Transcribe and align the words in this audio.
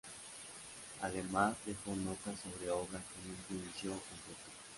Además 1.03 1.55
dejó 1.63 1.95
notas 1.95 2.39
sobre 2.39 2.71
obras 2.71 3.03
que 3.03 3.27
nunca 3.55 3.63
inició 3.67 3.91
o 3.91 3.99
completó. 4.01 4.49